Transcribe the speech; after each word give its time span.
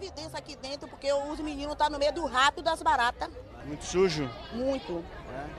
providência 0.00 0.38
aqui 0.38 0.56
dentro, 0.56 0.88
porque 0.88 1.12
os 1.12 1.38
meninos 1.40 1.72
estão 1.72 1.86
tá 1.86 1.90
no 1.90 1.98
meio 1.98 2.12
do 2.12 2.24
rato 2.24 2.62
das 2.62 2.82
baratas. 2.82 3.28
Muito 3.66 3.84
sujo? 3.84 4.28
Muito. 4.52 5.04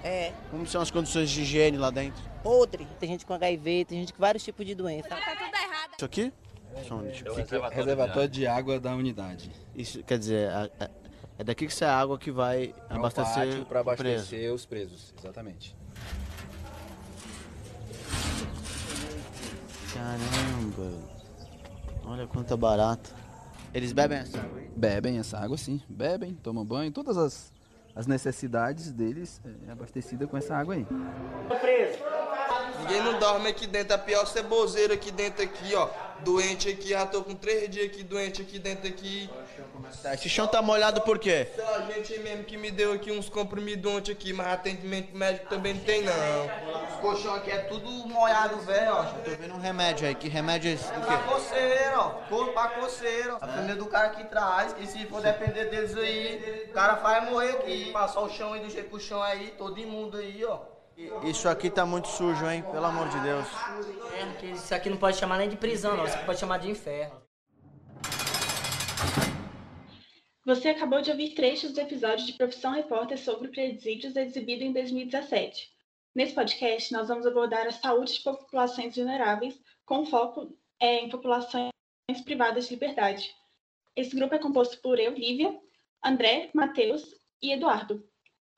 É. 0.04 0.28
é. 0.28 0.34
Como 0.50 0.66
são 0.66 0.82
as 0.82 0.90
condições 0.90 1.30
de 1.30 1.42
higiene 1.42 1.78
lá 1.78 1.92
dentro? 1.92 2.22
Podre. 2.42 2.88
Tem 3.00 3.10
gente 3.10 3.26
com 3.26 3.34
HIV, 3.36 3.86
tem 3.86 4.00
gente 4.00 4.14
com 4.14 4.20
vários 4.20 4.44
tipos 4.44 4.66
de 4.66 4.74
doença. 4.74 5.10
Tá 5.10 5.18
tudo 5.18 5.56
errado. 5.56 5.92
Isso 5.96 6.06
aqui? 6.06 6.34
Fica 7.36 7.70
reservatório 7.70 8.30
de 8.30 8.48
água 8.48 8.80
da 8.80 8.96
unidade. 8.96 9.52
Isso 9.76 10.04
quer 10.04 10.18
dizer, 10.18 10.50
é 11.38 11.44
daqui 11.44 11.68
que 11.68 11.74
sai 11.74 11.90
a 11.90 12.00
água 12.00 12.18
que 12.18 12.32
vai 12.32 12.74
é 12.90 12.94
abastecer 12.94 13.66
para 13.66 13.82
abastecer 13.82 14.40
preso. 14.40 14.56
os 14.56 14.66
presos, 14.66 15.14
exatamente. 15.20 15.76
Caramba. 19.94 20.92
Olha 22.06 22.26
quanta 22.26 22.56
barata. 22.56 23.21
Eles 23.74 23.94
bebem 23.94 24.18
essa 24.18 24.38
água? 24.38 24.60
Aí? 24.60 24.70
Bebem 24.76 25.20
essa 25.20 25.38
água, 25.38 25.58
sim. 25.58 25.82
Bebem, 25.88 26.34
tomam 26.34 26.66
banho, 26.66 26.92
todas 26.92 27.18
as, 27.18 27.54
as 27.96 28.06
necessidades 28.06 28.92
deles 28.92 29.42
é 29.68 29.72
abastecida 29.72 30.28
com 30.28 30.38
essa 30.38 30.56
água 30.56 30.76
aí. 30.76 30.86
Preso. 31.60 32.00
Ninguém 32.80 33.02
não 33.04 33.20
dorme 33.20 33.48
aqui 33.48 33.68
dentro, 33.68 33.96
a 33.96 33.98
pior 33.98 34.26
ceboseira 34.26 34.94
aqui 34.96 35.12
dentro 35.12 35.44
aqui, 35.44 35.74
ó. 35.76 35.90
Doente 36.24 36.70
aqui, 36.70 36.90
já 36.90 37.06
tô 37.06 37.24
com 37.24 37.34
três 37.34 37.70
dias 37.70 37.88
aqui, 37.88 38.04
doente 38.04 38.42
aqui 38.42 38.60
dentro 38.60 38.88
aqui. 38.88 39.30
Esse 40.14 40.30
chão 40.30 40.48
tá 40.48 40.62
molhado 40.62 41.02
por 41.02 41.18
quê? 41.18 41.48
Sei 41.56 41.64
lá, 41.64 41.82
gente 41.82 42.20
mesmo 42.20 42.44
que 42.44 42.58
me 42.58 42.70
deu 42.72 42.94
aqui 42.94 43.12
uns 43.12 43.30
comprimidos 43.30 43.92
ontem 43.92 44.12
aqui, 44.12 44.32
mas 44.32 44.48
atendimento 44.48 45.16
médico 45.16 45.48
também 45.50 45.74
não 45.74 45.82
tem 45.82 46.04
não. 46.04 46.14
Os 46.94 47.00
colchão 47.02 47.36
aqui 47.36 47.50
é 47.52 47.60
tudo 47.60 47.90
molhado, 48.08 48.58
velho, 48.62 48.94
ó. 48.94 49.04
Tô 49.04 49.32
vendo 49.32 49.56
um 49.56 49.60
remédio 49.60 50.08
aí, 50.08 50.16
que 50.16 50.30
remédio 50.30 50.70
é 50.70 50.74
esse? 50.74 50.92
É 50.92 51.00
pra 51.00 51.18
coceira, 51.20 52.00
ó. 52.00 52.10
Corpo 52.30 52.54
pra 52.54 52.68
coceira. 52.70 53.38
A 53.42 53.48
família 53.48 53.76
do 53.76 53.88
cara 53.88 54.08
aqui 54.08 54.24
traz, 54.26 54.74
que 54.74 54.86
se 54.88 55.06
for 55.08 55.22
depender 55.22 55.66
deles 55.66 55.98
aí, 55.98 56.68
o 56.70 56.74
cara 56.74 56.94
vai 56.96 57.30
morrer 57.30 57.52
aqui. 57.52 57.92
Passar 57.92 58.22
o 58.22 58.30
chão 58.30 58.54
aí 58.54 58.62
do 58.62 58.70
jeito 58.70 58.90
que 58.90 58.96
o 58.96 59.00
chão 59.00 59.22
aí, 59.22 59.54
todo 59.58 59.80
imundo 59.80 60.18
aí, 60.18 60.44
ó. 60.46 60.71
Isso 61.24 61.48
aqui 61.48 61.70
tá 61.70 61.86
muito 61.86 62.08
sujo, 62.08 62.46
hein? 62.50 62.64
Pelo 62.72 62.86
amor 62.86 63.08
de 63.10 63.20
Deus. 63.20 63.48
É, 64.42 64.46
isso 64.48 64.74
aqui 64.74 64.90
não 64.90 64.98
pode 64.98 65.18
chamar 65.18 65.38
nem 65.38 65.50
de 65.50 65.58
prisão, 65.58 65.96
não. 65.96 66.06
Isso 66.06 66.16
aqui 66.16 66.26
pode 66.26 66.40
chamar 66.40 66.58
de 66.60 66.70
inferno. 66.70 67.22
Você 70.44 70.70
acabou 70.70 71.02
de 71.02 71.12
ouvir 71.12 71.36
trechos 71.36 71.72
do 71.72 71.80
episódio 71.80 72.26
de 72.26 72.34
Profissão 72.34 72.72
Repórter 72.72 73.18
sobre 73.18 73.50
presídios 73.50 74.16
exibido 74.16 74.64
em 74.64 74.74
2017. 74.74 75.70
Nesse 76.16 76.34
podcast, 76.34 76.92
nós 76.92 77.08
vamos 77.08 77.26
abordar 77.26 77.68
a 77.68 77.72
saúde 77.72 78.14
de 78.14 78.24
populações 78.24 78.96
vulneráveis, 78.96 79.62
com 79.86 80.06
foco 80.06 80.58
é, 80.80 80.98
em 80.98 81.10
populações 81.10 81.72
privadas 82.26 82.66
de 82.66 82.74
liberdade. 82.74 83.34
Esse 83.96 84.16
grupo 84.16 84.34
é 84.34 84.40
composto 84.40 84.82
por 84.82 85.00
eu, 85.00 85.14
Lívia, 85.14 85.58
André, 86.04 86.50
Matheus 86.54 87.04
e 87.42 87.52
Eduardo. 87.54 88.04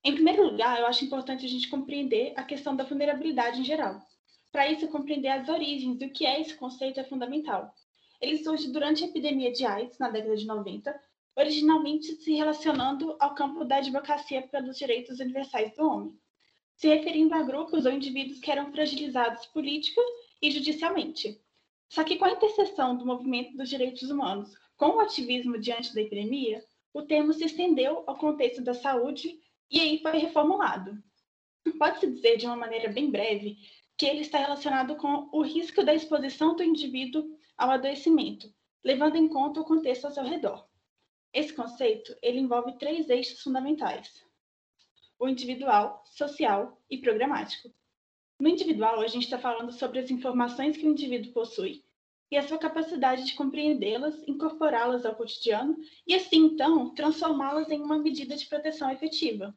Em 0.05 0.13
primeiro 0.13 0.43
lugar, 0.43 0.79
eu 0.79 0.85
acho 0.85 1.05
importante 1.05 1.45
a 1.45 1.49
gente 1.49 1.69
compreender 1.69 2.33
a 2.35 2.43
questão 2.43 2.75
da 2.75 2.83
vulnerabilidade 2.83 3.61
em 3.61 3.63
geral. 3.63 4.01
Para 4.51 4.69
isso, 4.69 4.89
compreender 4.89 5.29
as 5.29 5.47
origens 5.47 6.01
e 6.01 6.05
o 6.05 6.11
que 6.11 6.25
é 6.25 6.41
esse 6.41 6.55
conceito 6.55 6.99
é 6.99 7.05
fundamental. 7.05 7.73
Ele 8.19 8.37
surge 8.43 8.69
durante 8.69 9.03
a 9.03 9.07
epidemia 9.07 9.51
de 9.53 9.65
AIDS, 9.65 9.97
na 9.97 10.09
década 10.09 10.35
de 10.35 10.45
90, 10.45 10.93
originalmente 11.37 12.15
se 12.17 12.33
relacionando 12.33 13.15
ao 13.17 13.33
campo 13.33 13.63
da 13.63 13.77
advocacia 13.77 14.41
pelos 14.41 14.77
direitos 14.77 15.19
universais 15.21 15.73
do 15.73 15.87
homem, 15.87 16.19
se 16.75 16.89
referindo 16.89 17.33
a 17.33 17.41
grupos 17.41 17.85
ou 17.85 17.91
indivíduos 17.91 18.39
que 18.39 18.51
eram 18.51 18.71
fragilizados 18.73 19.45
política 19.47 20.01
e 20.41 20.52
judicialmente. 20.52 21.42
Só 21.87 22.03
que 22.03 22.17
com 22.17 22.25
a 22.25 22.31
interseção 22.31 22.97
do 22.97 23.05
movimento 23.05 23.55
dos 23.55 23.69
direitos 23.69 24.09
humanos 24.09 24.53
com 24.75 24.97
o 24.97 24.99
ativismo 24.99 25.58
diante 25.58 25.95
da 25.95 26.02
epidemia, 26.02 26.61
o 26.93 27.03
termo 27.03 27.31
se 27.31 27.45
estendeu 27.45 28.03
ao 28.05 28.17
contexto 28.17 28.61
da 28.61 28.73
saúde 28.73 29.39
e 29.69 29.79
aí 29.79 29.99
foi 30.01 30.17
reformulado. 30.17 31.01
Pode-se 31.77 32.11
dizer, 32.11 32.37
de 32.37 32.45
uma 32.45 32.55
maneira 32.55 32.91
bem 32.91 33.09
breve, 33.09 33.57
que 33.97 34.05
ele 34.05 34.21
está 34.21 34.37
relacionado 34.37 34.95
com 34.95 35.29
o 35.31 35.41
risco 35.41 35.83
da 35.83 35.93
exposição 35.93 36.55
do 36.55 36.63
indivíduo 36.63 37.37
ao 37.57 37.71
adoecimento, 37.71 38.53
levando 38.83 39.15
em 39.15 39.27
conta 39.27 39.61
o 39.61 39.65
contexto 39.65 40.05
ao 40.05 40.11
seu 40.11 40.23
redor. 40.23 40.67
Esse 41.31 41.53
conceito 41.53 42.15
ele 42.21 42.39
envolve 42.39 42.77
três 42.77 43.09
eixos 43.09 43.41
fundamentais: 43.41 44.23
o 45.17 45.27
individual, 45.27 46.03
social 46.05 46.81
e 46.89 46.97
programático. 46.97 47.73
No 48.39 48.49
individual, 48.49 48.99
a 48.99 49.07
gente 49.07 49.23
está 49.23 49.39
falando 49.39 49.71
sobre 49.71 49.99
as 49.99 50.11
informações 50.11 50.75
que 50.75 50.85
o 50.85 50.91
indivíduo 50.91 51.31
possui 51.31 51.83
e 52.33 52.38
a 52.38 52.48
sua 52.48 52.58
capacidade 52.58 53.26
de 53.26 53.36
compreendê-las, 53.36 54.27
incorporá-las 54.27 55.05
ao 55.05 55.14
cotidiano 55.14 55.77
e, 56.08 56.16
assim, 56.16 56.38
então, 56.38 56.92
transformá-las 56.95 57.70
em 57.70 57.80
uma 57.80 57.99
medida 57.99 58.36
de 58.36 58.48
proteção 58.48 58.89
efetiva. 58.89 59.55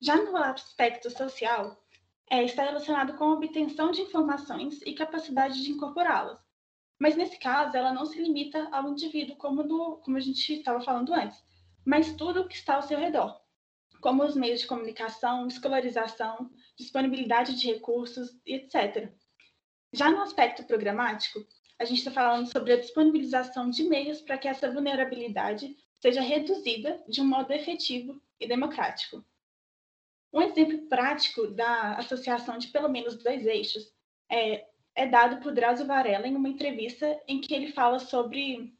Já 0.00 0.16
no 0.16 0.34
aspecto 0.38 1.10
social, 1.10 1.84
é, 2.30 2.44
está 2.44 2.62
relacionado 2.62 3.12
com 3.18 3.24
a 3.24 3.34
obtenção 3.34 3.90
de 3.90 4.00
informações 4.00 4.80
e 4.86 4.94
capacidade 4.94 5.62
de 5.62 5.70
incorporá-las. 5.70 6.40
Mas 6.98 7.14
nesse 7.14 7.38
caso, 7.38 7.76
ela 7.76 7.92
não 7.92 8.06
se 8.06 8.18
limita 8.18 8.70
ao 8.72 8.88
indivíduo, 8.88 9.36
como, 9.36 9.62
do, 9.62 9.96
como 9.98 10.16
a 10.16 10.20
gente 10.20 10.50
estava 10.50 10.80
falando 10.80 11.12
antes, 11.12 11.44
mas 11.84 12.16
tudo 12.16 12.40
o 12.40 12.48
que 12.48 12.54
está 12.54 12.76
ao 12.76 12.82
seu 12.82 12.98
redor, 12.98 13.38
como 14.00 14.24
os 14.24 14.34
meios 14.34 14.62
de 14.62 14.66
comunicação, 14.66 15.46
escolarização, 15.46 16.50
disponibilidade 16.74 17.54
de 17.54 17.70
recursos, 17.70 18.30
etc. 18.46 19.12
Já 19.92 20.10
no 20.10 20.22
aspecto 20.22 20.64
programático, 20.64 21.46
a 21.82 21.84
gente 21.84 21.98
está 21.98 22.12
falando 22.12 22.46
sobre 22.46 22.72
a 22.72 22.80
disponibilização 22.80 23.68
de 23.68 23.82
meios 23.82 24.20
para 24.20 24.38
que 24.38 24.46
essa 24.46 24.70
vulnerabilidade 24.70 25.76
seja 25.98 26.20
reduzida 26.20 27.02
de 27.08 27.20
um 27.20 27.24
modo 27.24 27.52
efetivo 27.52 28.22
e 28.38 28.46
democrático. 28.46 29.24
Um 30.32 30.40
exemplo 30.40 30.86
prático 30.86 31.48
da 31.48 31.96
associação 31.96 32.56
de 32.56 32.68
pelo 32.68 32.88
menos 32.88 33.16
dois 33.18 33.44
eixos 33.46 33.92
é, 34.30 34.64
é 34.94 35.06
dado 35.06 35.42
por 35.42 35.52
Drauzio 35.52 35.84
Varela 35.84 36.28
em 36.28 36.36
uma 36.36 36.48
entrevista 36.48 37.20
em 37.26 37.40
que 37.40 37.52
ele 37.52 37.72
fala 37.72 37.98
sobre 37.98 38.72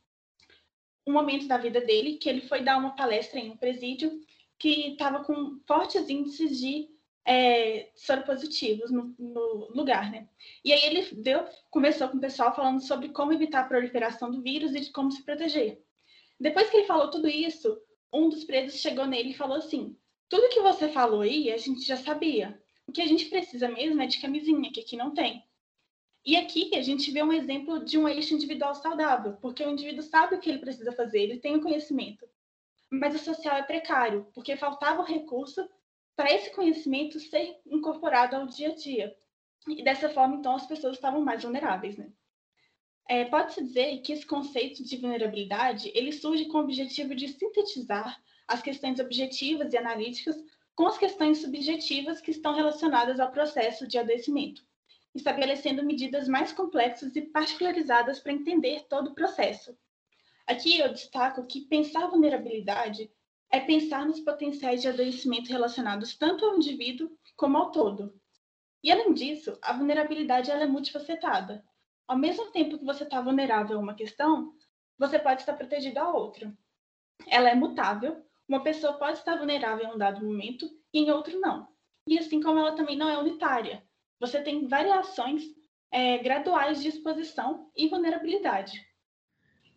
um 1.05 1.13
momento 1.13 1.49
da 1.49 1.59
vida 1.59 1.81
dele, 1.81 2.19
que 2.19 2.29
ele 2.29 2.43
foi 2.43 2.63
dar 2.63 2.79
uma 2.79 2.95
palestra 2.95 3.41
em 3.41 3.51
um 3.51 3.57
presídio 3.57 4.13
que 4.61 4.93
estava 4.93 5.25
com 5.25 5.61
fortes 5.67 6.09
índices 6.09 6.61
de 6.61 6.89
é, 7.25 7.91
soropositivos 7.95 8.91
no, 8.91 9.15
no, 9.19 9.69
lugar, 9.75 10.11
né? 10.11 10.29
E 10.65 10.73
aí 10.73 10.85
ele 10.85 11.15
deu, 11.15 11.45
conversou 11.71 12.09
com 12.09 12.17
o 12.17 12.21
pessoal 12.21 12.55
falando 12.55 12.81
sobre 12.81 13.11
como 13.11 13.33
evitar 13.33 13.61
a 13.61 13.69
proliferação 13.69 14.31
do 14.31 14.43
vírus 14.43 14.75
e 14.75 14.81
de 14.81 14.91
como 14.91 15.13
se 15.13 15.23
proteger. 15.23 15.83
Depois 16.39 16.69
que 16.69 16.79
ele 16.79 16.87
falou 16.87 17.11
tudo 17.11 17.29
isso, 17.29 17.81
um 18.13 18.29
dos 18.29 18.45
presos 18.45 18.81
chegou 18.81 19.07
nele 19.07 19.31
e 19.31 19.37
falou 19.37 19.57
assim: 19.57 19.97
tudo 20.29 20.49
que 20.49 20.61
você 20.61 20.89
falou 20.89 21.21
aí, 21.21 21.53
a 21.53 21.57
gente 21.57 21.83
já 21.83 21.97
sabia. 21.97 22.61
O 22.87 22.93
que 22.93 23.01
a 23.01 23.07
gente 23.07 23.27
precisa 23.27 23.69
mesmo 23.69 24.03
é 24.03 24.07
de 24.07 24.21
camisinha, 24.21 24.73
que 24.73 24.81
aqui 24.81 24.97
não 24.97 25.15
tem. 25.15 25.45
E 26.25 26.37
aqui 26.37 26.71
a 26.75 26.83
gente 26.83 27.11
vê 27.11 27.23
um 27.23 27.33
exemplo 27.33 27.85
de 27.85 27.99
um 27.99 28.09
eixo 28.09 28.35
individual 28.35 28.75
saudável, 28.75 29.37
porque 29.41 29.65
o 29.65 29.71
indivíduo 29.71 30.03
sabe 30.03 30.37
o 30.37 30.41
que 30.41 30.49
ele 30.49 30.59
precisa 30.59 30.93
fazer, 30.93 31.21
ele 31.21 31.39
tem 31.39 31.57
o 31.57 31.61
conhecimento. 31.61 32.29
Mas 32.91 33.15
o 33.15 33.19
social 33.19 33.57
é 33.57 33.63
precário, 33.63 34.27
porque 34.35 34.57
faltava 34.57 35.01
o 35.01 35.05
recurso 35.05 35.69
para 36.17 36.33
esse 36.33 36.51
conhecimento 36.51 37.19
ser 37.19 37.61
incorporado 37.67 38.37
ao 38.37 38.47
dia 38.47 38.71
a 38.71 38.75
dia. 38.75 39.17
E 39.69 39.83
dessa 39.83 40.09
forma, 40.09 40.37
então, 40.37 40.55
as 40.55 40.67
pessoas 40.67 40.97
estavam 40.97 41.21
mais 41.21 41.43
vulneráveis. 41.43 41.97
Né? 41.97 42.11
É, 43.09 43.25
Pode-se 43.25 43.63
dizer 43.63 43.99
que 44.03 44.13
esse 44.13 44.27
conceito 44.27 44.85
de 44.85 44.97
vulnerabilidade 44.97 45.91
ele 45.95 46.13
surge 46.13 46.47
com 46.47 46.59
o 46.59 46.63
objetivo 46.63 47.15
de 47.15 47.29
sintetizar 47.29 48.21
as 48.47 48.61
questões 48.61 48.99
objetivas 48.99 49.73
e 49.73 49.79
analíticas 49.79 50.37
com 50.75 50.87
as 50.87 50.99
questões 50.99 51.39
subjetivas 51.39 52.21
que 52.21 52.31
estão 52.31 52.55
relacionadas 52.55 53.21
ao 53.21 53.31
processo 53.31 53.87
de 53.87 53.99
adoecimento, 53.99 54.65
estabelecendo 55.15 55.85
medidas 55.85 56.27
mais 56.27 56.53
complexas 56.53 57.15
e 57.15 57.23
particularizadas 57.23 58.19
para 58.21 58.33
entender 58.33 58.87
todo 58.89 59.09
o 59.09 59.15
processo. 59.15 59.77
Aqui 60.47 60.79
eu 60.79 60.93
destaco 60.93 61.47
que 61.47 61.63
pensar 61.63 62.09
vulnerabilidade 62.09 63.11
é 63.53 63.61
pensar 63.61 64.07
nos 64.07 64.19
potenciais 64.19 64.81
de 64.81 64.89
adoecimento 64.89 65.51
relacionados 65.51 66.17
tanto 66.17 66.45
ao 66.45 66.57
indivíduo 66.57 67.17
como 67.37 67.59
ao 67.59 67.71
todo. 67.71 68.19
E 68.83 68.91
além 68.91 69.13
disso, 69.13 69.59
a 69.63 69.75
vulnerabilidade 69.75 70.51
ela 70.51 70.63
é 70.63 70.67
multifacetada. 70.67 71.63
Ao 72.09 72.17
mesmo 72.17 72.51
tempo 72.51 72.79
que 72.79 72.85
você 72.85 73.05
está 73.05 73.21
vulnerável 73.21 73.77
a 73.77 73.81
uma 73.81 73.95
questão, 73.95 74.55
você 74.99 75.19
pode 75.19 75.43
estar 75.43 75.53
protegido 75.53 76.01
a 76.01 76.11
outra. 76.11 76.53
Ela 77.29 77.51
é 77.51 77.55
mutável, 77.55 78.25
uma 78.49 78.63
pessoa 78.63 78.95
pode 78.95 79.19
estar 79.19 79.37
vulnerável 79.37 79.87
em 79.87 79.93
um 79.93 79.99
dado 79.99 80.25
momento 80.25 80.67
e 80.93 81.01
em 81.01 81.11
outro 81.11 81.39
não. 81.39 81.69
E 82.07 82.19
assim 82.19 82.43
como 82.43 82.59
ela 82.59 82.75
também 82.75 82.97
não 82.97 83.09
é 83.09 83.19
unitária. 83.19 83.85
Você 84.19 84.41
tem 84.41 84.67
variações 84.67 85.43
é, 85.91 86.19
graduais 86.19 86.83
de 86.83 86.89
exposição 86.89 87.71
e 87.77 87.89
vulnerabilidade. 87.89 88.81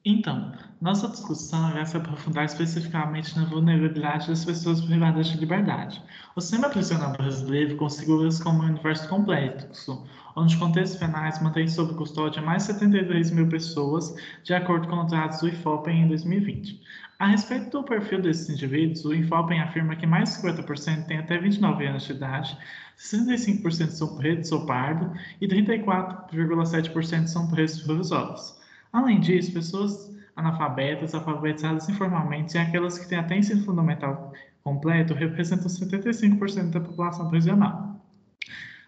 Então, 0.04 0.52
Nossa 0.82 1.08
discussão 1.08 1.72
irá 1.72 1.86
se 1.86 1.96
aprofundar 1.96 2.44
especificamente 2.44 3.36
na 3.38 3.46
vulnerabilidade 3.46 4.28
das 4.28 4.44
pessoas 4.44 4.82
privadas 4.82 5.28
de 5.28 5.38
liberdade. 5.38 6.04
O 6.36 6.42
sistema 6.42 6.70
prisional 6.70 7.14
brasileiro 7.14 7.78
configura-se 7.78 8.44
como 8.44 8.62
um 8.62 8.66
universo 8.66 9.08
complexo, 9.08 10.06
onde 10.36 10.58
contextos 10.58 11.00
penais 11.00 11.42
mantêm 11.42 11.68
sob 11.68 11.94
custódia 11.94 12.42
mais 12.42 12.68
de 12.68 12.74
73 12.74 13.32
mil 13.32 13.48
pessoas, 13.48 14.16
de 14.44 14.54
acordo 14.54 14.90
com 14.90 15.02
os 15.02 15.12
dados 15.12 15.40
do 15.40 15.48
IFOPEN 15.48 16.04
em 16.04 16.08
2020. 16.10 16.82
A 17.20 17.28
respeito 17.28 17.70
do 17.70 17.84
perfil 17.84 18.22
desses 18.22 18.50
indivíduos, 18.50 19.06
o 19.06 19.14
IFOPEN 19.14 19.62
afirma 19.62 19.96
que 19.96 20.06
mais 20.06 20.36
de 20.36 20.42
50% 20.42 21.06
têm 21.06 21.20
até 21.20 21.38
29 21.38 21.88
anos 21.88 22.04
de 22.04 22.12
idade, 22.12 22.58
65% 22.98 23.92
são 23.92 24.18
pretos 24.18 24.52
ou 24.52 24.66
pardo 24.66 25.10
e 25.40 25.48
34,7% 25.48 27.28
são 27.28 27.48
pretos 27.48 27.82
provisórios. 27.82 28.60
Além 28.92 29.22
disso, 29.22 29.54
pessoas 29.54 30.15
analfabetas, 30.36 31.16
alfabetizadas 31.16 31.88
informalmente 31.90 32.56
e 32.56 32.60
aquelas 32.60 33.00
que 33.00 33.08
têm 33.08 33.18
até 33.18 33.38
ensino 33.38 33.64
fundamental 33.64 34.34
completo 34.64 35.14
representam 35.14 35.68
75% 35.68 36.72
da 36.72 36.80
população 36.80 37.30
prisional. 37.30 37.96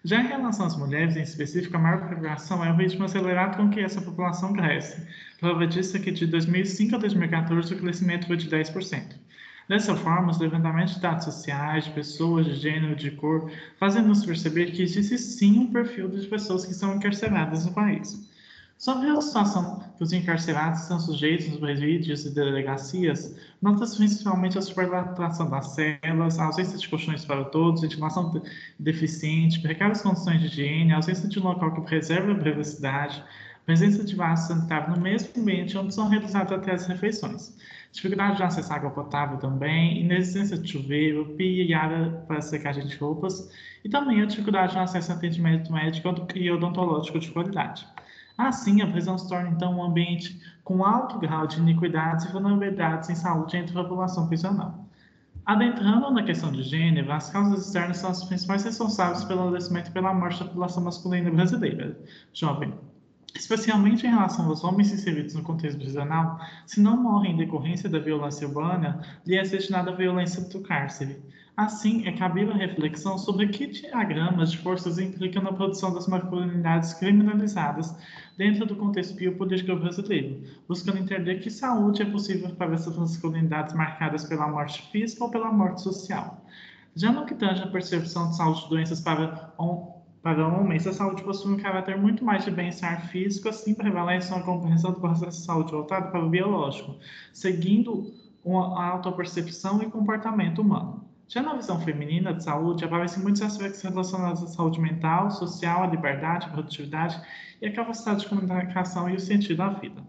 Já 0.04 0.22
em 0.22 0.28
relação 0.28 0.66
às 0.66 0.78
mulheres, 0.78 1.16
em 1.16 1.22
específico, 1.22 1.76
a 1.76 1.80
maior 1.80 2.06
preocupação 2.06 2.64
é 2.64 2.72
o 2.72 2.76
ritmo 2.76 3.06
acelerado 3.06 3.58
com 3.58 3.70
que 3.70 3.80
essa 3.80 4.02
população 4.02 4.54
cresce. 4.54 5.06
Prova 5.40 5.68
disso 5.68 5.98
é 5.98 6.00
que 6.00 6.12
de 6.12 6.26
2005 6.28 6.96
a 6.96 7.00
2014 7.00 7.74
o 7.74 7.78
crescimento 7.80 8.28
foi 8.28 8.38
de 8.38 8.50
10%. 8.50 9.16
Dessa 9.68 9.96
forma, 9.98 10.32
os 10.32 10.40
levantamentos 10.40 10.96
de 10.96 11.02
dados 11.02 11.26
sociais, 11.26 11.86
de 11.86 11.92
pessoas, 11.92 12.46
de 12.46 12.56
gênero, 12.56 12.96
de 12.96 13.12
cor, 13.12 13.52
fazem 13.78 14.02
nos 14.02 14.26
perceber 14.26 14.72
que 14.72 14.82
existe 14.82 15.18
sim 15.18 15.60
um 15.60 15.72
perfil 15.74 16.08
de 16.08 16.26
pessoas 16.28 16.66
que 16.66 16.74
são 16.74 16.96
encarceradas 16.96 17.66
no 17.66 17.74
país. 17.74 18.30
Sobre 18.78 19.10
a 19.10 19.20
situação 19.20 19.80
que 19.98 20.04
os 20.04 20.14
encarcerados 20.14 20.82
são 20.82 21.00
sujeitos 21.00 21.48
nos 21.48 21.60
presídios 21.60 22.28
e 22.28 22.36
delegacias, 22.36 23.36
nota-se 23.60 23.98
principalmente 23.98 24.56
a 24.56 24.62
superlotação 24.62 25.50
das 25.50 25.74
celas, 25.74 26.38
a 26.38 26.46
ausência 26.46 26.78
de 26.78 26.88
colchões 26.88 27.26
para 27.26 27.44
todos, 27.46 27.82
ventilação 27.82 28.40
deficiente, 28.78 29.62
precárias 29.62 30.04
condições 30.04 30.42
de 30.42 30.46
higiene, 30.46 30.94
ausência 30.94 31.28
de 31.28 31.40
um 31.40 31.44
local 31.44 31.74
que 31.74 31.82
preserve 31.82 32.32
a 32.32 32.36
privacidade, 32.36 33.24
presença 33.66 34.04
de 34.04 34.16
vaso 34.16 34.50
sanitário 34.50 34.96
no 34.96 35.02
mesmo 35.02 35.42
ambiente 35.42 35.76
onde 35.76 35.96
são 35.96 36.08
realizadas 36.08 36.52
até 36.52 36.72
as 36.72 36.86
refeições, 36.86 37.58
dificuldade 37.92 38.38
de 38.38 38.44
acesso 38.44 38.72
à 38.72 38.76
água 38.76 38.92
potável 38.92 39.40
também, 39.40 40.02
inexistência 40.02 40.56
de 40.56 40.72
chuveiro, 40.72 41.34
pia 41.36 41.64
e 41.64 41.74
área 41.74 42.12
para 42.28 42.42
secagem 42.42 42.86
de 42.86 42.96
roupas, 42.96 43.50
e 43.84 43.90
também 43.90 44.22
a 44.22 44.26
dificuldade 44.26 44.74
de 44.74 44.78
acesso 44.78 45.12
a 45.12 45.16
atendimento 45.16 45.74
médico 45.74 46.10
e 46.36 46.52
odontológico 46.52 47.18
de 47.18 47.32
qualidade. 47.32 47.84
Assim, 48.38 48.82
a 48.82 48.88
prisão 48.88 49.18
se 49.18 49.28
torna, 49.28 49.50
então, 49.50 49.78
um 49.78 49.84
ambiente 49.84 50.40
com 50.64 50.86
alto 50.86 51.18
grau 51.18 51.48
de 51.48 51.58
iniquidades 51.60 52.26
e 52.26 52.32
vulnerabilidades 52.32 53.10
em 53.10 53.16
saúde 53.16 53.58
entre 53.58 53.78
a 53.78 53.84
população 53.84 54.28
prisional. 54.28 54.86
Adentrando 55.46 56.12
na 56.12 56.24
questão 56.24 56.52
de 56.52 56.62
gênero, 56.62 57.12
as 57.12 57.30
causas 57.30 57.66
externas 57.66 57.98
são 57.98 58.10
as 58.10 58.24
principais 58.26 58.66
responsáveis 58.66 59.24
pelo 59.24 59.48
adoecimento 59.48 59.90
e 59.90 59.94
pela 59.94 60.14
morte 60.14 60.40
da 60.40 60.46
população 60.46 60.84
masculina 60.84 61.32
brasileira 61.32 61.98
jovem. 62.34 62.74
Especialmente 63.34 64.06
em 64.06 64.10
relação 64.10 64.46
aos 64.48 64.64
homens 64.64 64.92
inseridos 64.92 65.36
no 65.36 65.44
contexto 65.44 65.78
prisional, 65.78 66.40
se 66.66 66.82
não 66.82 67.02
morrem 67.02 67.34
em 67.34 67.38
decorrência 67.38 67.90
da 67.90 68.00
violência 68.00 68.48
urbana, 68.48 69.00
lhe 69.26 69.38
é 69.38 69.42
destinada 69.42 69.92
a 69.92 69.96
violência 69.96 70.42
do 70.42 70.60
cárcere. 70.62 71.18
Assim, 71.56 72.06
é 72.06 72.12
cabível 72.12 72.54
a 72.54 72.58
reflexão 72.58 73.18
sobre 73.18 73.48
que 73.48 73.68
diagramas 73.68 74.52
de 74.52 74.58
forças 74.58 75.00
implicam 75.00 75.42
na 75.42 75.54
produção 75.54 75.94
das 75.94 76.08
masculinidades 76.08 76.94
criminalizadas 76.94 77.96
dentro 78.38 78.66
do 78.68 78.76
contexto 78.76 79.16
biopolítico 79.16 79.76
brasileiro, 79.76 80.44
buscando 80.68 81.00
entender 81.00 81.40
que 81.40 81.50
saúde 81.50 82.04
é 82.04 82.06
possível 82.06 82.56
para 82.56 82.76
essas 82.76 82.96
masculinidades 82.96 83.74
marcadas 83.74 84.26
pela 84.26 84.48
morte 84.48 84.82
física 84.92 85.24
ou 85.24 85.32
pela 85.32 85.52
morte 85.52 85.82
social. 85.82 86.46
Já 86.96 87.12
no 87.12 87.26
que 87.26 87.34
tange 87.34 87.64
a 87.64 87.68
percepção 87.68 88.30
de 88.30 88.38
saúde 88.38 88.64
de 88.64 88.70
doenças 88.70 89.02
para, 89.02 89.54
para 90.22 90.48
homens, 90.48 90.86
a 90.86 90.94
saúde 90.94 91.24
possui 91.24 91.54
um 91.54 91.58
caráter 91.58 91.98
muito 91.98 92.24
mais 92.24 92.46
de 92.46 92.52
bem-estar 92.52 93.08
físico, 93.10 93.50
assim 93.50 93.74
prevalece 93.74 94.32
uma 94.32 94.44
compreensão 94.44 94.92
do 94.92 95.00
processo 95.00 95.40
de 95.40 95.46
saúde 95.46 95.72
voltado 95.72 96.12
para 96.12 96.24
o 96.24 96.30
biológico, 96.30 96.96
seguindo 97.34 98.14
uma 98.46 98.84
autopercepção 98.92 99.82
e 99.82 99.88
comportamento 99.88 100.62
humano. 100.62 101.07
Já 101.28 101.42
na 101.42 101.56
visão 101.56 101.80
feminina 101.82 102.34
de 102.34 102.44
saúde, 102.44 102.86
aparecem 102.86 103.22
muitos 103.22 103.42
aspectos 103.42 103.82
relacionados 103.82 104.42
à 104.44 104.48
saúde 104.48 104.80
mental, 104.80 105.30
social, 105.30 105.84
à 105.84 105.88
liberdade, 105.88 106.46
à 106.46 106.50
produtividade 106.50 107.22
e 107.62 107.68
à 107.68 107.74
capacidade 107.74 108.22
de 108.22 108.28
comunicação 108.28 109.10
e 109.10 109.16
o 109.16 109.20
sentido 109.20 109.58
da 109.58 109.70
vida. 109.70 110.02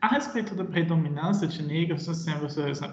A 0.00 0.08
respeito 0.08 0.54
da 0.54 0.64
predominância 0.64 1.46
de 1.46 1.62
negros 1.62 2.06
no 2.06 2.14
sistema 2.14 2.48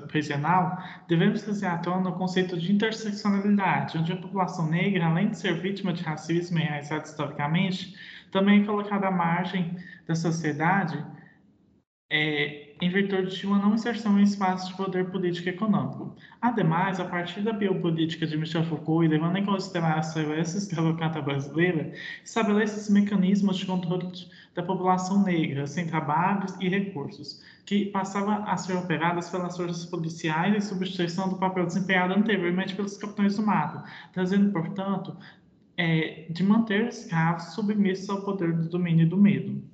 prisional, 0.08 0.78
devemos 1.08 1.42
trazer 1.42 1.66
à 1.66 1.78
tona 1.78 2.10
o 2.10 2.18
conceito 2.18 2.58
de 2.58 2.72
interseccionalidade, 2.72 3.98
onde 3.98 4.14
a 4.14 4.18
população 4.18 4.70
negra, 4.70 5.08
além 5.08 5.30
de 5.30 5.38
ser 5.38 5.60
vítima 5.60 5.94
de 5.94 6.02
racismo 6.04 6.60
enraizado 6.60 7.06
historicamente, 7.06 7.94
também 8.32 8.62
é 8.62 8.66
colocada 8.66 9.08
à 9.08 9.12
margem 9.12 9.76
da 10.08 10.16
sociedade 10.16 11.04
é, 12.10 12.63
em 12.84 12.90
virtude 12.90 13.34
de 13.34 13.48
uma 13.48 13.60
não 13.60 13.74
inserção 13.74 14.20
em 14.20 14.24
espaços 14.24 14.68
de 14.68 14.76
poder 14.76 15.10
político 15.10 15.48
e 15.48 15.52
econômico. 15.52 16.14
Ademais, 16.42 17.00
a 17.00 17.06
partir 17.06 17.40
da 17.40 17.54
biopolítica 17.54 18.28
de 18.28 18.38
Michel 18.38 18.66
Foucault 18.66 19.06
e 19.06 19.08
levando 19.08 19.38
em 19.38 19.46
consideração 19.46 20.34
essa 20.34 20.58
escravocrata 20.58 21.22
brasileira, 21.22 21.94
estabelece 22.26 22.92
mecanismos 22.92 23.56
de 23.58 23.66
controle 23.66 24.12
da 24.54 24.62
população 24.62 25.24
negra, 25.24 25.66
sem 25.66 25.88
trabalhos 25.88 26.54
e 26.60 26.68
recursos, 26.68 27.42
que 27.66 27.86
passavam 27.86 28.46
a 28.46 28.58
ser 28.58 28.74
operadas 28.74 29.30
pelas 29.30 29.56
forças 29.56 29.86
policiais 29.86 30.54
em 30.54 30.60
substituição 30.60 31.30
do 31.30 31.38
papel 31.38 31.66
desempenhado 31.66 32.14
anteriormente 32.14 32.76
pelos 32.76 32.98
capitães 32.98 33.38
do 33.38 33.46
mato, 33.46 33.82
trazendo, 34.12 34.52
portanto, 34.52 35.16
é, 35.78 36.26
de 36.30 36.44
manter 36.44 36.90
escravos 36.90 37.54
submissos 37.54 38.10
ao 38.10 38.24
poder 38.24 38.52
do 38.52 38.68
domínio 38.68 39.06
e 39.06 39.10
do 39.10 39.18
medo. 39.18 39.73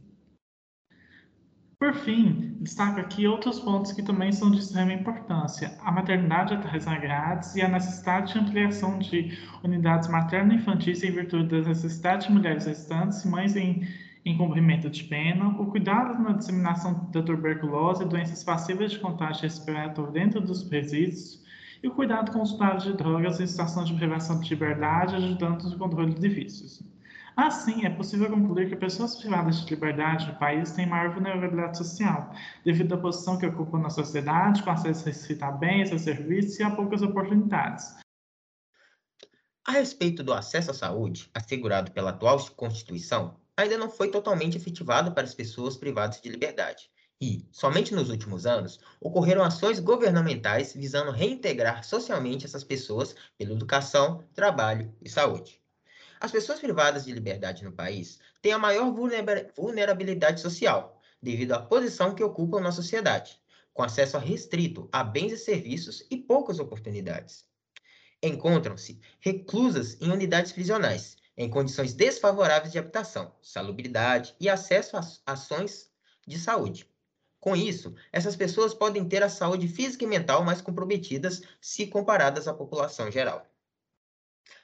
Por 1.79 1.93
fim, 1.93 2.57
destaco 2.59 2.99
aqui 2.99 3.25
outros 3.25 3.61
pontos 3.61 3.93
que 3.93 4.03
também 4.03 4.33
são 4.33 4.51
de 4.51 4.59
extrema 4.59 4.91
importância: 4.91 5.77
a 5.79 5.89
maternidade 5.89 6.53
atrás 6.53 6.83
da 6.83 6.97
grades 6.97 7.55
e 7.55 7.61
a 7.61 7.69
necessidade 7.69 8.33
de 8.33 8.39
ampliação 8.39 8.99
de 8.99 9.31
unidades 9.63 10.09
materno-infantis 10.09 11.01
em 11.03 11.11
virtude 11.11 11.47
das 11.47 11.67
necessidades 11.67 12.27
de 12.27 12.33
mulheres 12.33 12.65
gestantes 12.65 13.23
e 13.23 13.29
mães 13.29 13.55
em, 13.55 13.87
em 14.25 14.37
cumprimento 14.37 14.89
de 14.89 15.05
pena, 15.05 15.47
o 15.57 15.67
cuidado 15.67 16.21
na 16.21 16.33
disseminação 16.33 17.09
da 17.11 17.23
tuberculose 17.23 18.03
e 18.03 18.09
doenças 18.09 18.43
passíveis 18.43 18.91
de 18.91 18.99
contágio 18.99 19.43
respiratório 19.43 20.11
dentro 20.11 20.41
dos 20.41 20.61
presídios, 20.61 21.41
e 21.81 21.87
o 21.87 21.95
cuidado 21.95 22.33
com 22.33 22.41
os 22.41 22.51
usuários 22.51 22.83
de 22.83 22.93
drogas 22.93 23.39
em 23.39 23.47
situação 23.47 23.85
de 23.85 23.93
privação 23.93 24.37
de 24.41 24.49
liberdade, 24.49 25.15
ajudando 25.15 25.63
no 25.63 25.77
controle 25.77 26.13
de 26.13 26.27
vícios. 26.27 26.88
Assim, 27.39 27.85
é 27.85 27.89
possível 27.89 28.29
concluir 28.29 28.67
que 28.67 28.75
pessoas 28.75 29.15
privadas 29.15 29.63
de 29.63 29.73
liberdade 29.73 30.27
no 30.27 30.37
país 30.37 30.73
têm 30.73 30.85
maior 30.85 31.13
vulnerabilidade 31.13 31.77
social, 31.77 32.33
devido 32.65 32.95
à 32.95 32.97
posição 32.97 33.37
que 33.37 33.45
ocupam 33.45 33.79
na 33.79 33.89
sociedade, 33.89 34.61
com 34.61 34.69
acesso 34.69 35.09
a 35.41 35.49
bens, 35.49 35.89
a 35.93 35.97
serviços 35.97 36.59
e 36.59 36.63
a 36.63 36.69
poucas 36.69 37.01
oportunidades. 37.01 37.95
A 39.65 39.71
respeito 39.71 40.21
do 40.21 40.33
acesso 40.33 40.71
à 40.71 40.73
saúde, 40.73 41.31
assegurado 41.33 41.93
pela 41.93 42.09
atual 42.09 42.45
Constituição, 42.57 43.39
ainda 43.55 43.77
não 43.77 43.89
foi 43.89 44.11
totalmente 44.11 44.57
efetivado 44.57 45.13
para 45.13 45.23
as 45.23 45.33
pessoas 45.33 45.77
privadas 45.77 46.19
de 46.19 46.27
liberdade. 46.27 46.89
E, 47.21 47.47
somente 47.53 47.95
nos 47.95 48.09
últimos 48.09 48.45
anos, 48.45 48.81
ocorreram 48.99 49.45
ações 49.45 49.79
governamentais 49.79 50.73
visando 50.73 51.11
reintegrar 51.11 51.85
socialmente 51.85 52.45
essas 52.45 52.65
pessoas 52.65 53.15
pela 53.37 53.53
educação, 53.53 54.25
trabalho 54.33 54.93
e 55.01 55.09
saúde. 55.09 55.58
As 56.19 56.31
pessoas 56.31 56.59
privadas 56.59 57.05
de 57.05 57.13
liberdade 57.13 57.63
no 57.63 57.71
país 57.71 58.19
têm 58.41 58.51
a 58.51 58.57
maior 58.57 58.93
vulnerabilidade 59.55 60.41
social, 60.41 60.99
devido 61.21 61.53
à 61.53 61.61
posição 61.61 62.13
que 62.13 62.23
ocupam 62.23 62.59
na 62.59 62.73
sociedade, 62.73 63.39
com 63.73 63.83
acesso 63.83 64.17
restrito 64.17 64.89
a 64.91 65.01
bens 65.01 65.31
e 65.31 65.37
serviços 65.37 66.05
e 66.11 66.17
poucas 66.17 66.59
oportunidades. 66.59 67.45
Encontram-se 68.21 68.99
reclusas 69.21 69.95
em 70.01 70.11
unidades 70.11 70.51
prisionais, 70.51 71.15
em 71.37 71.49
condições 71.49 71.93
desfavoráveis 71.93 72.73
de 72.73 72.79
habitação, 72.79 73.33
salubridade 73.41 74.35
e 74.41 74.49
acesso 74.49 74.97
a 74.97 75.01
ações 75.25 75.89
de 76.27 76.37
saúde. 76.37 76.85
Com 77.39 77.55
isso, 77.55 77.95
essas 78.11 78.35
pessoas 78.35 78.73
podem 78.73 79.07
ter 79.07 79.23
a 79.23 79.29
saúde 79.29 79.69
física 79.69 80.03
e 80.03 80.07
mental 80.07 80.43
mais 80.43 80.61
comprometidas 80.61 81.41
se 81.61 81.87
comparadas 81.87 82.45
à 82.45 82.53
população 82.53 83.09
geral. 83.09 83.49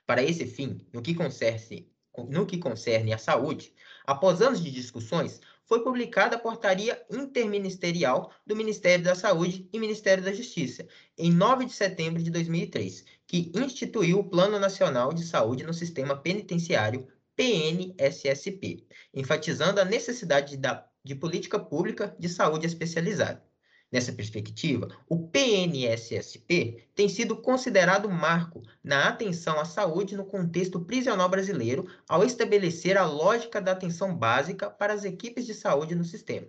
Para 0.05 0.23
esse 0.23 0.45
fim, 0.45 0.79
no 0.93 1.01
que 1.01 1.15
concerne, 1.15 1.91
no 2.29 2.45
que 2.45 2.57
concerne 2.57 3.13
à 3.13 3.17
saúde, 3.17 3.73
após 4.05 4.41
anos 4.41 4.63
de 4.63 4.71
discussões, 4.71 5.41
foi 5.65 5.83
publicada 5.83 6.35
a 6.35 6.39
portaria 6.39 7.03
interministerial 7.09 8.31
do 8.45 8.55
Ministério 8.55 9.03
da 9.03 9.15
Saúde 9.15 9.67
e 9.73 9.79
Ministério 9.79 10.23
da 10.23 10.31
Justiça, 10.31 10.87
em 11.17 11.31
9 11.31 11.65
de 11.65 11.73
setembro 11.73 12.21
de 12.21 12.29
2003, 12.29 13.03
que 13.25 13.51
instituiu 13.55 14.19
o 14.19 14.29
Plano 14.29 14.59
Nacional 14.59 15.11
de 15.11 15.25
Saúde 15.25 15.63
no 15.63 15.73
Sistema 15.73 16.15
Penitenciário, 16.15 17.07
PNSSP, 17.35 18.85
enfatizando 19.13 19.81
a 19.81 19.85
necessidade 19.85 20.55
da 20.55 20.87
de 21.05 21.13
política 21.13 21.59
pública 21.59 22.15
de 22.17 22.27
saúde 22.27 22.65
especializada. 22.65 23.43
Nessa 23.91 24.11
perspectiva, 24.11 24.89
o 25.07 25.27
PNSSP 25.27 26.87
tem 26.95 27.07
sido 27.07 27.37
considerado 27.37 28.09
marco 28.09 28.63
na 28.83 29.07
atenção 29.07 29.59
à 29.59 29.65
saúde 29.65 30.17
no 30.17 30.25
contexto 30.25 30.79
prisional 30.79 31.29
brasileiro 31.29 31.87
ao 32.07 32.23
estabelecer 32.23 32.97
a 32.97 33.05
lógica 33.05 33.61
da 33.61 33.71
atenção 33.71 34.15
básica 34.15 34.69
para 34.69 34.93
as 34.93 35.03
equipes 35.03 35.45
de 35.45 35.53
saúde 35.53 35.95
no 35.95 36.03
sistema. 36.03 36.47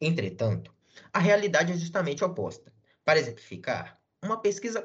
Entretanto, 0.00 0.74
a 1.12 1.18
realidade 1.18 1.72
é 1.72 1.76
justamente 1.76 2.24
oposta. 2.24 2.72
Para 3.04 3.20
exemplificar, 3.20 3.98
uma 4.22 4.40
pesquisa 4.40 4.82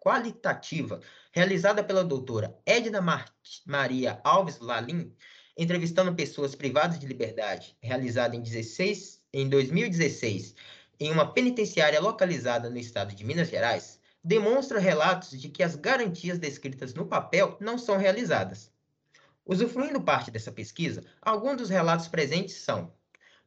qualitativa 0.00 1.00
realizada 1.32 1.82
pela 1.82 2.04
doutora 2.04 2.54
Edna 2.66 3.00
Mar 3.00 3.34
Maria 3.66 4.20
Alves 4.22 4.58
Lalim, 4.58 5.12
entrevistando 5.56 6.14
pessoas 6.14 6.54
privadas 6.54 6.98
de 6.98 7.06
liberdade, 7.06 7.76
realizada 7.80 8.36
em, 8.36 8.42
16, 8.42 9.22
em 9.32 9.48
2016 9.48 10.54
em 10.98 11.10
uma 11.10 11.32
penitenciária 11.32 12.00
localizada 12.00 12.70
no 12.70 12.78
estado 12.78 13.14
de 13.14 13.24
Minas 13.24 13.48
Gerais, 13.48 14.00
demonstra 14.22 14.78
relatos 14.78 15.38
de 15.38 15.48
que 15.48 15.62
as 15.62 15.76
garantias 15.76 16.38
descritas 16.38 16.94
no 16.94 17.06
papel 17.06 17.56
não 17.60 17.76
são 17.76 17.98
realizadas. 17.98 18.72
Usufruindo 19.44 20.00
parte 20.00 20.30
dessa 20.30 20.50
pesquisa, 20.50 21.04
alguns 21.20 21.58
dos 21.58 21.68
relatos 21.68 22.08
presentes 22.08 22.56
são: 22.56 22.94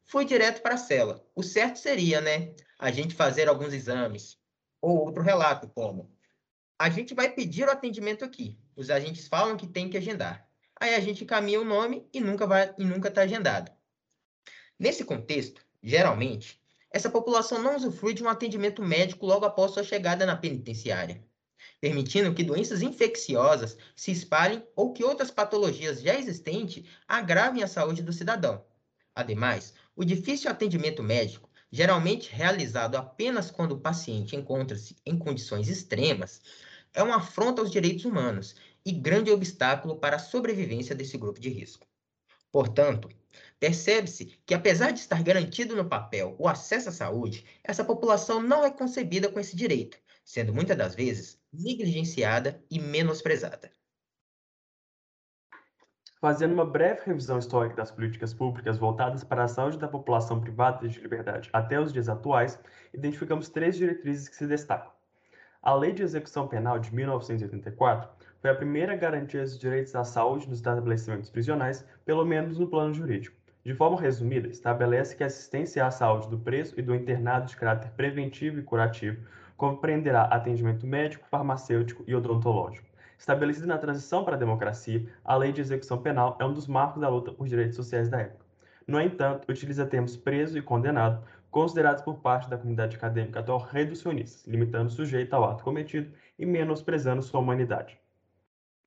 Fui 0.04 0.24
direto 0.24 0.62
para 0.62 0.76
a 0.76 0.78
cela. 0.78 1.26
O 1.36 1.42
certo 1.42 1.80
seria, 1.80 2.22
né, 2.22 2.54
a 2.78 2.92
gente 2.92 3.16
fazer 3.16 3.50
alguns 3.50 3.74
exames. 3.74 4.38
Ou 4.80 4.98
outro 5.06 5.24
relato, 5.24 5.68
como: 5.68 6.12
A 6.78 6.90
gente 6.90 7.16
vai 7.16 7.30
pedir 7.30 7.68
o 7.68 7.72
atendimento 7.72 8.24
aqui. 8.24 8.58
Os 8.76 8.92
agentes 8.92 9.28
falam 9.28 9.58
que 9.58 9.66
tem 9.66 9.90
que 9.90 9.98
agendar. 9.98 10.48
Aí 10.80 10.94
a 10.94 11.00
gente 11.00 11.26
caminha 11.26 11.60
o 11.60 11.66
nome 11.66 12.08
e 12.14 12.20
nunca 12.20 12.46
vai 12.46 12.74
e 12.78 12.86
nunca 12.86 13.10
está 13.10 13.22
agendado. 13.22 13.72
Nesse 14.78 15.04
contexto, 15.04 15.66
geralmente, 15.82 16.62
essa 16.98 17.12
população 17.12 17.62
não 17.62 17.76
usufrui 17.76 18.16
de 18.16 18.24
um 18.24 18.28
atendimento 18.28 18.82
médico 18.82 19.24
logo 19.24 19.46
após 19.46 19.72
sua 19.72 19.84
chegada 19.84 20.26
na 20.26 20.36
penitenciária, 20.36 21.24
permitindo 21.80 22.34
que 22.34 22.44
doenças 22.44 22.82
infecciosas 22.82 23.78
se 23.96 24.12
espalhem 24.12 24.66
ou 24.76 24.92
que 24.92 25.04
outras 25.04 25.30
patologias 25.30 26.02
já 26.02 26.16
existentes 26.16 26.86
agravem 27.08 27.62
a 27.62 27.68
saúde 27.68 28.02
do 28.02 28.12
cidadão. 28.12 28.66
Ademais, 29.14 29.76
o 29.96 30.04
difícil 30.04 30.50
atendimento 30.50 31.04
médico, 31.04 31.48
geralmente 31.72 32.32
realizado 32.34 32.96
apenas 32.96 33.52
quando 33.52 33.74
o 33.74 33.80
paciente 33.80 34.36
encontra-se 34.36 34.96
em 35.06 35.20
condições 35.20 35.70
extremas, 35.70 36.42
é 36.96 37.04
uma 37.04 37.18
afronta 37.18 37.62
aos 37.62 37.70
direitos 37.70 38.06
humanos 38.06 38.56
e 38.84 38.92
grande 38.92 39.30
obstáculo 39.30 39.98
para 39.98 40.16
a 40.16 40.20
sobrevivência 40.20 40.96
desse 40.96 41.16
grupo 41.16 41.40
de 41.40 41.50
risco. 41.50 41.86
Portanto, 42.52 43.08
percebe-se 43.60 44.38
que, 44.46 44.54
apesar 44.54 44.92
de 44.92 45.00
estar 45.00 45.22
garantido 45.24 45.76
no 45.76 45.88
papel 45.88 46.36
o 46.38 46.48
acesso 46.48 46.90
à 46.90 46.92
saúde, 46.92 47.46
essa 47.64 47.84
população 47.84 48.42
não 48.42 48.66
é 48.66 48.72
concebida 48.72 49.30
com 49.30 49.40
esse 49.40 49.56
direito, 49.56 49.98
sendo 50.24 50.54
muitas 50.54 50.78
das 50.78 50.96
vezes 50.96 51.40
negligenciada 51.52 52.62
e 52.70 52.80
menosprezada. 52.80 53.72
Fazendo 56.20 56.54
uma 56.54 56.66
breve 56.66 57.02
revisão 57.06 57.38
histórica 57.38 57.76
das 57.76 57.92
políticas 57.92 58.34
públicas 58.34 58.78
voltadas 58.78 59.24
para 59.24 59.44
a 59.44 59.48
saúde 59.48 59.78
da 59.78 59.88
população 59.88 60.42
privada 60.42 60.88
de 60.88 61.00
liberdade 61.00 61.50
até 61.54 61.80
os 61.80 61.94
dias 61.94 62.10
atuais, 62.10 62.60
identificamos 62.92 63.50
três 63.50 63.78
diretrizes 63.78 64.28
que 64.28 64.36
se 64.36 64.48
destacam. 64.48 64.92
A 65.62 65.76
Lei 65.76 65.92
de 65.92 66.02
Execução 66.02 66.48
Penal 66.48 66.80
de 66.80 66.94
1984 66.94 68.10
foi 68.42 68.50
a 68.50 68.56
primeira 68.56 68.96
garantia 68.96 69.42
dos 69.42 69.58
direitos 69.58 69.96
à 69.96 70.04
saúde 70.04 70.48
nos 70.48 70.60
estabelecimentos 70.60 71.30
prisionais, 71.30 71.86
pelo 72.06 72.26
menos 72.26 72.60
no 72.60 72.68
plano 72.68 72.94
jurídico. 72.94 73.36
De 73.64 73.74
forma 73.74 74.00
resumida, 74.00 74.48
estabelece 74.48 75.16
que 75.16 75.24
a 75.24 75.28
assistência 75.28 75.86
à 75.86 75.92
saúde 75.92 76.30
do 76.30 76.38
preso 76.38 76.74
e 76.78 76.82
do 76.82 76.96
internado 76.96 77.48
de 77.48 77.58
caráter 77.58 77.92
preventivo 77.92 78.60
e 78.60 78.64
curativo 78.64 79.26
compreenderá 79.58 80.24
atendimento 80.24 80.86
médico, 80.86 81.28
farmacêutico 81.28 82.04
e 82.08 82.16
odontológico. 82.16 82.88
Estabelecida 83.18 83.66
na 83.66 83.78
transição 83.78 84.24
para 84.24 84.36
a 84.36 84.40
democracia, 84.40 85.06
a 85.26 85.36
Lei 85.36 85.52
de 85.52 85.60
Execução 85.60 85.98
Penal 85.98 86.38
é 86.40 86.46
um 86.46 86.54
dos 86.54 86.68
marcos 86.68 87.02
da 87.02 87.10
luta 87.10 87.32
por 87.32 87.48
direitos 87.48 87.76
sociais 87.76 88.08
da 88.08 88.22
época. 88.22 88.46
No 88.88 89.02
entanto, 89.02 89.52
utiliza 89.52 89.86
termos 89.86 90.16
preso 90.16 90.58
e 90.58 90.62
condenado, 90.62 91.22
considerados 91.50 92.04
por 92.04 92.20
parte 92.20 92.50
da 92.50 92.58
comunidade 92.58 92.96
acadêmica 92.96 93.40
atual 93.40 93.60
reducionistas, 93.60 94.46
limitando 94.46 94.88
o 94.88 94.92
sujeito 94.92 95.34
ao 95.34 95.44
ato 95.44 95.64
cometido 95.64 96.14
e 96.38 96.46
menosprezando 96.46 97.22
sua 97.22 97.42
humanidade. 97.42 98.00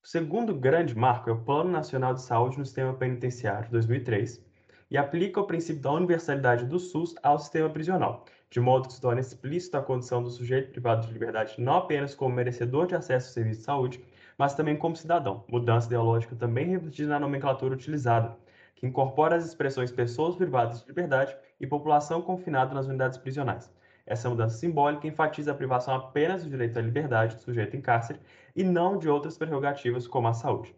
O 0.03 0.07
segundo 0.07 0.55
grande 0.55 0.97
marco 0.97 1.29
é 1.29 1.33
o 1.33 1.43
Plano 1.43 1.69
Nacional 1.69 2.15
de 2.15 2.23
Saúde 2.23 2.57
no 2.57 2.65
Sistema 2.65 2.91
Penitenciário, 2.91 3.69
2003, 3.69 4.43
e 4.89 4.97
aplica 4.97 5.39
o 5.39 5.45
princípio 5.45 5.79
da 5.79 5.91
universalidade 5.91 6.65
do 6.65 6.79
SUS 6.79 7.13
ao 7.21 7.37
sistema 7.37 7.69
prisional, 7.69 8.25
de 8.49 8.59
modo 8.59 8.87
que 8.87 8.95
se 8.95 8.99
torna 8.99 9.21
explícita 9.21 9.77
a 9.77 9.83
condição 9.83 10.23
do 10.23 10.31
sujeito 10.31 10.71
privado 10.71 11.05
de 11.05 11.13
liberdade 11.13 11.61
não 11.61 11.75
apenas 11.75 12.15
como 12.15 12.33
merecedor 12.33 12.87
de 12.87 12.95
acesso 12.95 13.27
ao 13.27 13.33
serviço 13.35 13.59
de 13.59 13.65
saúde, 13.65 14.03
mas 14.39 14.55
também 14.55 14.75
como 14.75 14.95
cidadão, 14.95 15.45
mudança 15.47 15.85
ideológica 15.85 16.35
também 16.35 16.65
refletida 16.65 17.09
na 17.09 17.19
nomenclatura 17.19 17.75
utilizada, 17.75 18.35
que 18.73 18.87
incorpora 18.87 19.35
as 19.35 19.45
expressões 19.45 19.91
pessoas 19.91 20.35
privadas 20.35 20.81
de 20.81 20.87
liberdade 20.87 21.37
e 21.59 21.67
população 21.67 22.23
confinada 22.23 22.73
nas 22.73 22.87
unidades 22.87 23.19
prisionais, 23.19 23.71
essa 24.05 24.29
mudança 24.29 24.57
simbólica 24.57 25.07
enfatiza 25.07 25.51
a 25.51 25.55
privação 25.55 25.95
apenas 25.95 26.43
do 26.43 26.49
direito 26.49 26.77
à 26.77 26.81
liberdade 26.81 27.35
do 27.35 27.41
sujeito 27.41 27.75
em 27.75 27.81
cárcere 27.81 28.19
e 28.55 28.63
não 28.63 28.97
de 28.97 29.09
outras 29.09 29.37
prerrogativas 29.37 30.07
como 30.07 30.27
a 30.27 30.33
saúde. 30.33 30.75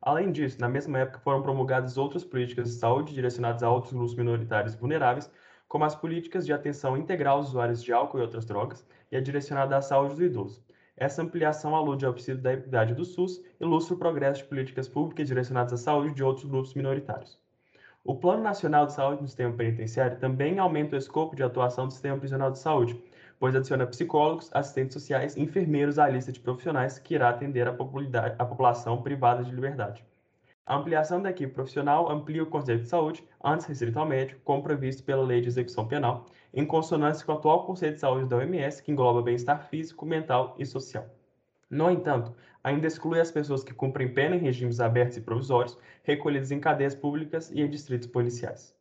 Além 0.00 0.30
disso, 0.30 0.60
na 0.60 0.68
mesma 0.68 0.98
época 0.98 1.18
foram 1.18 1.42
promulgadas 1.42 1.98
outras 1.98 2.22
políticas 2.22 2.68
de 2.68 2.74
saúde 2.74 3.12
direcionadas 3.12 3.62
a 3.62 3.70
outros 3.70 3.92
grupos 3.92 4.14
minoritários 4.14 4.74
vulneráveis, 4.74 5.30
como 5.66 5.84
as 5.84 5.96
políticas 5.96 6.46
de 6.46 6.52
atenção 6.52 6.96
integral 6.96 7.38
aos 7.38 7.48
usuários 7.48 7.82
de 7.82 7.92
álcool 7.92 8.18
e 8.18 8.22
outras 8.22 8.46
drogas 8.46 8.86
e 9.10 9.16
a 9.16 9.20
direcionada 9.20 9.76
à 9.76 9.82
saúde 9.82 10.14
do 10.14 10.24
idoso. 10.24 10.64
Essa 10.96 11.22
ampliação 11.22 11.74
alude 11.74 12.06
ao 12.06 12.12
princípio 12.12 12.40
da 12.40 12.54
equidade 12.54 12.94
do 12.94 13.04
SUS 13.04 13.38
e 13.60 13.64
ilustra 13.64 13.94
o 13.94 13.98
progresso 13.98 14.42
de 14.42 14.48
políticas 14.48 14.88
públicas 14.88 15.26
direcionadas 15.26 15.72
à 15.72 15.76
saúde 15.76 16.14
de 16.14 16.22
outros 16.22 16.48
grupos 16.48 16.72
minoritários. 16.74 17.38
O 18.08 18.14
Plano 18.14 18.40
Nacional 18.40 18.86
de 18.86 18.92
Saúde 18.92 19.22
no 19.22 19.26
Sistema 19.26 19.52
Penitenciário 19.52 20.16
também 20.20 20.60
aumenta 20.60 20.94
o 20.94 20.98
escopo 20.98 21.34
de 21.34 21.42
atuação 21.42 21.88
do 21.88 21.92
Sistema 21.92 22.16
Prisional 22.16 22.52
de 22.52 22.58
Saúde, 22.60 23.02
pois 23.36 23.56
adiciona 23.56 23.84
psicólogos, 23.84 24.48
assistentes 24.54 24.94
sociais 24.94 25.36
e 25.36 25.42
enfermeiros 25.42 25.98
à 25.98 26.08
lista 26.08 26.30
de 26.30 26.38
profissionais 26.38 27.00
que 27.00 27.16
irá 27.16 27.28
atender 27.28 27.66
a, 27.66 27.72
a 27.72 28.44
população 28.44 29.02
privada 29.02 29.42
de 29.42 29.50
liberdade. 29.50 30.04
A 30.64 30.76
ampliação 30.76 31.20
da 31.20 31.30
equipe 31.30 31.52
profissional 31.52 32.08
amplia 32.08 32.44
o 32.44 32.46
conceito 32.46 32.82
de 32.82 32.88
saúde, 32.88 33.24
antes 33.42 33.66
restrito 33.66 33.98
ao 33.98 34.06
médico, 34.06 34.40
como 34.44 34.62
previsto 34.62 35.02
pela 35.02 35.24
Lei 35.24 35.40
de 35.40 35.48
Execução 35.48 35.88
Penal, 35.88 36.26
em 36.54 36.64
consonância 36.64 37.26
com 37.26 37.32
o 37.32 37.34
atual 37.34 37.66
conceito 37.66 37.94
de 37.94 38.00
saúde 38.00 38.28
da 38.28 38.36
OMS, 38.36 38.84
que 38.84 38.92
engloba 38.92 39.20
bem-estar 39.20 39.66
físico, 39.68 40.06
mental 40.06 40.54
e 40.60 40.64
social. 40.64 41.06
No 41.70 41.90
entanto, 41.90 42.34
ainda 42.62 42.86
exclui 42.86 43.20
as 43.20 43.30
pessoas 43.30 43.64
que 43.64 43.74
cumprem 43.74 44.12
pena 44.12 44.36
em 44.36 44.40
regimes 44.40 44.80
abertos 44.80 45.16
e 45.16 45.20
provisórios, 45.20 45.76
recolhidas 46.04 46.50
em 46.50 46.60
cadeias 46.60 46.94
públicas 46.94 47.50
e 47.50 47.60
em 47.60 47.68
distritos 47.68 48.06
policiais. 48.06 48.74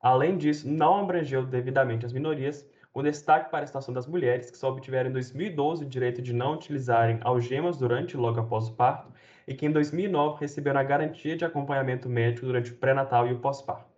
Além 0.00 0.36
disso, 0.36 0.68
não 0.68 1.00
abrangeu 1.00 1.44
devidamente 1.44 2.06
as 2.06 2.12
minorias, 2.12 2.64
com 2.92 3.02
destaque 3.02 3.50
para 3.50 3.64
a 3.64 3.66
situação 3.66 3.92
das 3.92 4.06
mulheres, 4.06 4.50
que 4.50 4.56
só 4.56 4.70
obtiveram 4.70 5.10
em 5.10 5.12
2012 5.12 5.84
o 5.84 5.88
direito 5.88 6.22
de 6.22 6.32
não 6.32 6.54
utilizarem 6.54 7.18
algemas 7.22 7.76
durante 7.76 8.12
e 8.12 8.16
logo 8.16 8.40
após 8.40 8.68
o 8.68 8.74
parto, 8.74 9.12
e 9.46 9.54
que 9.54 9.66
em 9.66 9.72
2009 9.72 10.40
receberam 10.40 10.80
a 10.80 10.84
garantia 10.84 11.36
de 11.36 11.44
acompanhamento 11.44 12.08
médico 12.08 12.46
durante 12.46 12.72
o 12.72 12.76
pré-natal 12.76 13.26
e 13.26 13.32
o 13.32 13.40
pós-parto. 13.40 13.88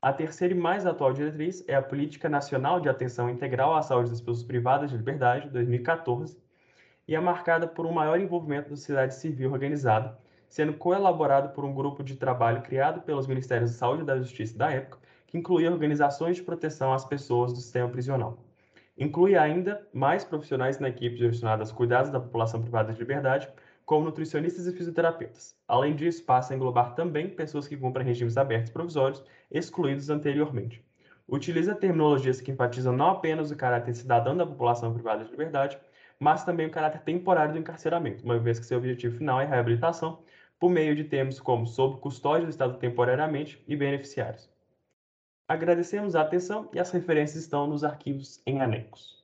A 0.00 0.12
terceira 0.12 0.54
e 0.54 0.56
mais 0.56 0.86
atual 0.86 1.12
diretriz 1.12 1.64
é 1.66 1.74
a 1.74 1.82
Política 1.82 2.28
Nacional 2.28 2.78
de 2.78 2.88
Atenção 2.88 3.28
Integral 3.28 3.74
à 3.74 3.82
Saúde 3.82 4.10
das 4.10 4.20
Pessoas 4.20 4.44
Privadas 4.44 4.90
de 4.90 4.96
Liberdade, 4.96 5.50
2014, 5.50 6.40
e 7.08 7.14
é 7.14 7.20
marcada 7.20 7.66
por 7.66 7.86
um 7.86 7.92
maior 7.92 8.20
envolvimento 8.20 8.68
da 8.68 8.76
sociedade 8.76 9.14
civil 9.14 9.50
organizada, 9.50 10.16
sendo 10.46 10.74
coelaborado 10.74 11.48
por 11.54 11.64
um 11.64 11.74
grupo 11.74 12.04
de 12.04 12.14
trabalho 12.14 12.60
criado 12.60 13.00
pelos 13.00 13.26
Ministérios 13.26 13.72
da 13.72 13.78
Saúde 13.78 14.02
e 14.02 14.06
da 14.06 14.18
Justiça 14.18 14.58
da 14.58 14.70
época, 14.70 14.98
que 15.26 15.38
incluía 15.38 15.72
organizações 15.72 16.36
de 16.36 16.42
proteção 16.42 16.92
às 16.92 17.06
pessoas 17.06 17.52
do 17.52 17.60
sistema 17.60 17.88
prisional. 17.88 18.38
Inclui 18.96 19.36
ainda 19.36 19.86
mais 19.92 20.22
profissionais 20.24 20.78
na 20.78 20.88
equipe 20.88 21.16
direcionadas 21.16 21.70
aos 21.70 21.76
cuidados 21.76 22.10
da 22.10 22.20
população 22.20 22.60
privada 22.60 22.92
de 22.92 22.98
liberdade, 22.98 23.48
como 23.86 24.04
nutricionistas 24.04 24.66
e 24.66 24.72
fisioterapeutas. 24.72 25.56
Além 25.66 25.96
disso, 25.96 26.22
passa 26.24 26.52
a 26.52 26.56
englobar 26.56 26.94
também 26.94 27.30
pessoas 27.30 27.66
que 27.66 27.76
cumprem 27.76 28.06
regimes 28.06 28.36
abertos 28.36 28.70
provisórios, 28.70 29.24
excluídos 29.50 30.10
anteriormente. 30.10 30.84
Utiliza 31.26 31.74
terminologias 31.74 32.40
que 32.40 32.50
enfatizam 32.50 32.92
não 32.92 33.10
apenas 33.10 33.50
o 33.50 33.56
caráter 33.56 33.94
cidadão 33.94 34.36
da 34.36 34.46
população 34.46 34.92
privada 34.92 35.24
de 35.24 35.30
liberdade, 35.30 35.78
mas 36.20 36.44
também 36.44 36.66
o 36.66 36.70
caráter 36.70 37.02
temporário 37.02 37.52
do 37.52 37.58
encarceramento, 37.58 38.24
uma 38.24 38.38
vez 38.38 38.58
que 38.58 38.66
seu 38.66 38.78
objetivo 38.78 39.16
final 39.16 39.40
é 39.40 39.44
a 39.44 39.48
reabilitação, 39.48 40.22
por 40.58 40.70
meio 40.70 40.96
de 40.96 41.04
termos 41.04 41.38
como 41.38 41.66
sob 41.66 42.00
custódia 42.00 42.46
do 42.46 42.50
Estado 42.50 42.78
temporariamente 42.78 43.62
e 43.66 43.76
beneficiários. 43.76 44.50
Agradecemos 45.48 46.16
a 46.16 46.22
atenção 46.22 46.68
e 46.72 46.78
as 46.78 46.90
referências 46.90 47.42
estão 47.42 47.66
nos 47.66 47.84
arquivos 47.84 48.42
em 48.44 48.60
anexos. 48.60 49.17